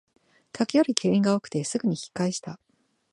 [0.51, 2.59] 客より店員が多くてすぐに引き返した